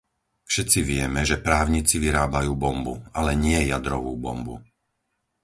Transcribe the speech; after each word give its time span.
Všetci 0.51 0.79
vieme, 0.91 1.21
že 1.29 1.37
právnici 1.47 1.95
vyrábajú 2.05 2.51
bombu, 2.65 2.95
ale 3.19 3.31
nie 3.45 3.59
jadrovú 3.73 4.13
bombu! 4.25 4.55